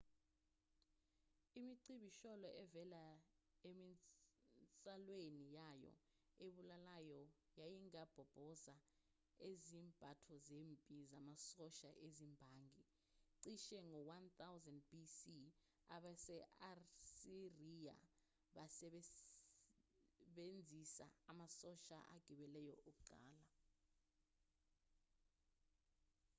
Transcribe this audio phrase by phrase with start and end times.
[1.59, 3.03] imicibisholo evela
[3.69, 5.93] eminsalweni yayo
[6.45, 7.21] ebulalayo
[7.59, 8.75] yayingabhoboza
[9.51, 12.85] izembatho zempi zamasosha ezimbangi
[13.41, 15.21] cishe ngo-1000 b.c.
[15.95, 17.97] abase-asiriya
[18.55, 23.39] basebenzisa amasosha agibeleyo okuqala